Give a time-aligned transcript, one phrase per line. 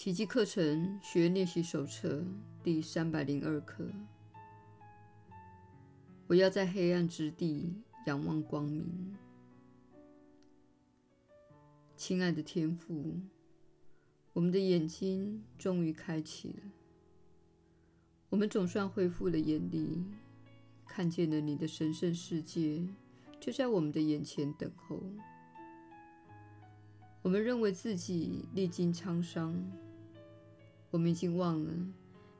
[0.00, 2.24] 奇迹课程学练习手册
[2.62, 3.86] 第三百零二课。
[6.26, 7.74] 我要在黑暗之地
[8.06, 9.14] 仰望光明。
[11.98, 13.20] 亲爱的天父，
[14.32, 16.62] 我们的眼睛终于开启了，
[18.30, 20.02] 我们总算恢复了眼力，
[20.86, 22.82] 看见了你的神圣世界
[23.38, 24.98] 就在我们的眼前等候。
[27.20, 29.62] 我们认为自己历经沧桑。
[30.90, 31.72] 我们已经忘了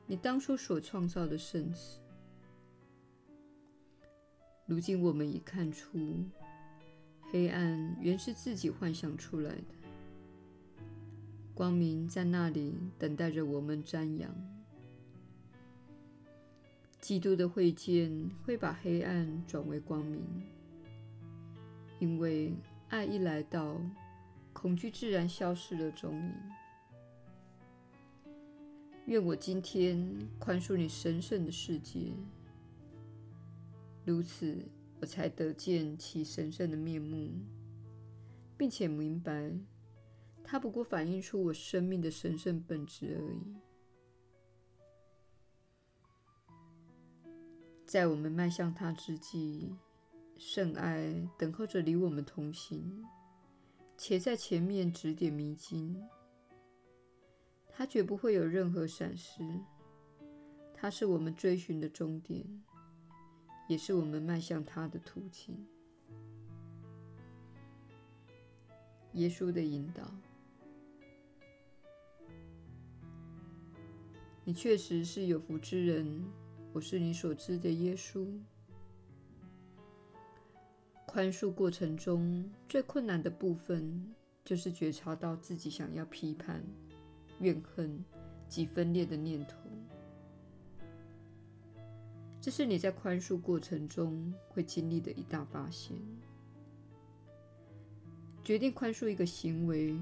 [0.05, 1.99] 你当初所创造的圣子。
[4.65, 6.25] 如今我们已看出，
[7.31, 10.83] 黑暗原是自己幻想出来的，
[11.53, 14.29] 光明在那里等待着我们瞻仰。
[16.99, 20.23] 基督的会见会把黑暗转为光明，
[21.99, 22.53] 因为
[22.89, 23.75] 爱一来到，
[24.53, 26.33] 恐惧自然消失了踪影。
[29.05, 32.13] 愿我今天宽恕你神圣的世界，
[34.05, 34.57] 如此
[35.01, 37.31] 我才得见其神圣的面目，
[38.57, 39.51] 并且明白
[40.43, 43.55] 它不过反映出我生命的神圣本质而已。
[47.85, 49.75] 在我们迈向它之际，
[50.37, 53.03] 圣爱等候着与我们同行，
[53.97, 56.01] 且在前面指点迷津。
[57.71, 59.43] 它绝不会有任何闪失，
[60.73, 62.45] 它是我们追寻的终点，
[63.67, 65.57] 也是我们迈向它的途径。
[69.13, 70.09] 耶稣的引导，
[74.45, 76.23] 你确实是有福之人。
[76.73, 78.25] 我是你所知的耶稣。
[81.05, 86.63] 宽恕过程中最困难的部分，就是觉察到自己想要批判。
[87.41, 88.03] 怨恨
[88.47, 89.57] 及分裂的念头，
[92.39, 95.97] 这是你在宽恕过程中会经历的一大发现。
[98.43, 99.95] 决定宽恕一个行为、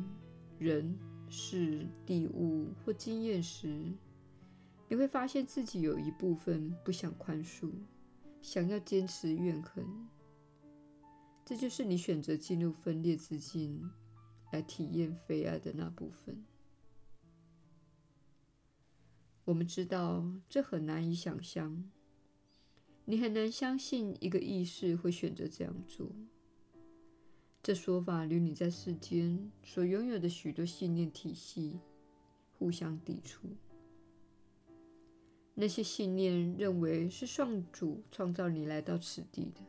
[0.57, 0.97] 人、
[1.29, 3.91] 事、地、物或经验时，
[4.87, 7.69] 你会发现自己有一部分不想宽恕，
[8.41, 9.85] 想要坚持怨恨。
[11.45, 13.89] 这就是你选择进入分裂之境
[14.51, 16.43] 来体验非爱的那部分。
[19.49, 21.89] 我们知道这很难以想象，
[23.05, 26.11] 你很难相信一个意识会选择这样做。
[27.63, 31.79] 这说法与你在世间所拥有的许多信念体系
[32.59, 33.47] 互相抵触。
[35.55, 39.61] 那些信念认为是上主创造你来到此地的，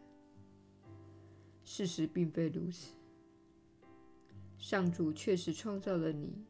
[1.65, 2.93] 事实并非如此。
[4.59, 6.45] 上主确实创造了你。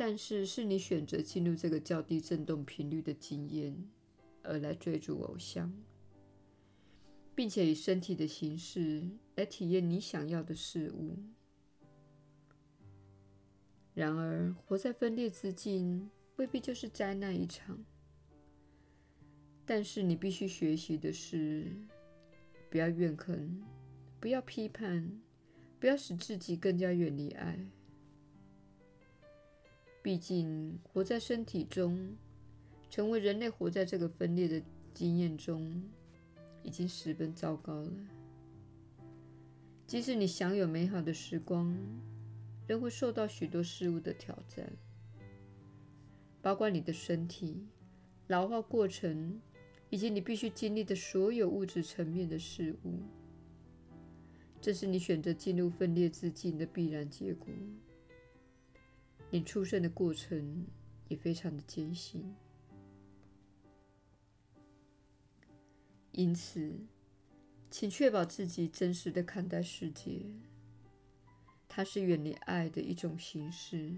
[0.00, 3.76] 但是，是你选择进入这个较低振动频率的经验，
[4.44, 5.74] 而来追逐偶像，
[7.34, 11.18] 并且以身体的形式来体验你想要的事物。
[13.92, 17.84] 然而，活在分裂之境未必就是灾难一场。
[19.66, 21.72] 但是，你必须学习的是，
[22.70, 23.60] 不要怨恨，
[24.20, 25.20] 不要批判，
[25.80, 27.58] 不要使自己更加远离爱。
[30.02, 32.16] 毕竟，活在身体中，
[32.88, 34.62] 成为人类活在这个分裂的
[34.94, 35.82] 经验中，
[36.62, 37.92] 已经十分糟糕了。
[39.86, 41.76] 即使你享有美好的时光，
[42.66, 44.70] 仍会受到许多事物的挑战，
[46.40, 47.66] 包括你的身体、
[48.28, 49.40] 老化过程，
[49.90, 53.00] 以及你必须经历的所有物质层面的事物。
[54.60, 57.48] 这是你选择进入分裂之境的必然结果。
[59.30, 60.66] 你出生的过程
[61.08, 62.34] 也非常的艰辛，
[66.12, 66.74] 因此，
[67.70, 70.22] 请确保自己真实的看待世界。
[71.68, 73.94] 它是远离爱的一种形式，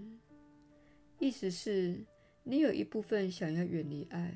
[1.17, 2.05] 意思是，
[2.43, 4.35] 你有一部分想要远离爱，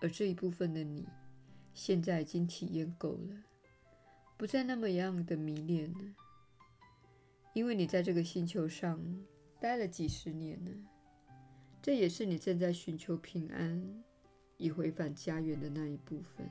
[0.00, 1.06] 而这一部分的你，
[1.74, 3.44] 现在已经体验够了，
[4.36, 6.16] 不再那么样的迷恋了，
[7.54, 9.00] 因为你在这个星球上。
[9.62, 10.72] 待了几十年了，
[11.80, 14.02] 这也是你正在寻求平安，
[14.56, 16.50] 以回返家园的那一部分。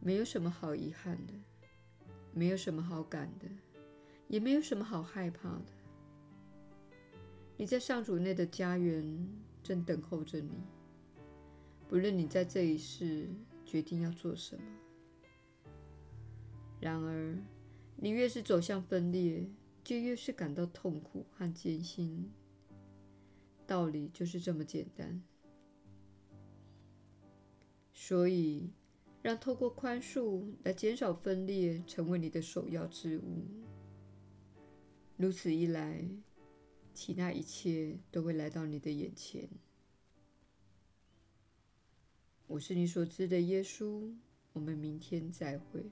[0.00, 1.34] 没有什么好遗憾的，
[2.32, 3.46] 没有什么好赶的，
[4.26, 5.66] 也没有什么好害怕的。
[7.58, 9.28] 你在上主内的家园
[9.62, 10.52] 正等候着你，
[11.86, 13.28] 不论你在这一世
[13.66, 14.62] 决定要做什么。
[16.80, 17.36] 然而，
[17.96, 19.46] 你越是走向分裂，
[19.84, 22.32] 就越是感到痛苦和艰辛。
[23.66, 25.22] 道理就是这么简单。
[27.92, 28.70] 所以，
[29.22, 33.44] 让透过宽恕来减少分裂成为你的首要之务。
[35.16, 36.04] 如此一来，
[36.92, 39.48] 其他一切都会来到你的眼前。
[42.46, 44.12] 我是你所知的耶稣。
[44.52, 45.90] 我们明天再会。